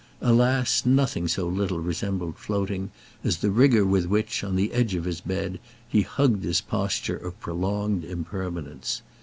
[0.19, 2.89] Alas nothing so little resembled floating
[3.23, 7.17] as the rigour with which, on the edge of his bed, he hugged his posture
[7.17, 9.03] of prolonged impermanence.